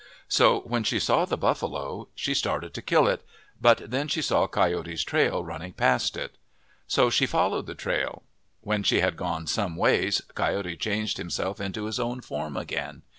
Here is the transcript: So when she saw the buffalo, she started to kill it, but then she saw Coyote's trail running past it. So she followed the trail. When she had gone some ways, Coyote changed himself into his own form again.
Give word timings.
So 0.27 0.61
when 0.61 0.83
she 0.83 0.99
saw 0.99 1.25
the 1.25 1.37
buffalo, 1.37 2.07
she 2.15 2.33
started 2.33 2.73
to 2.73 2.81
kill 2.81 3.07
it, 3.07 3.23
but 3.61 3.91
then 3.91 4.07
she 4.07 4.23
saw 4.23 4.47
Coyote's 4.47 5.03
trail 5.03 5.45
running 5.45 5.73
past 5.73 6.17
it. 6.17 6.39
So 6.87 7.11
she 7.11 7.27
followed 7.27 7.67
the 7.67 7.75
trail. 7.75 8.23
When 8.61 8.81
she 8.81 9.01
had 9.01 9.15
gone 9.15 9.45
some 9.45 9.75
ways, 9.75 10.23
Coyote 10.33 10.75
changed 10.77 11.17
himself 11.17 11.61
into 11.61 11.85
his 11.85 11.99
own 11.99 12.21
form 12.21 12.57
again. 12.57 13.03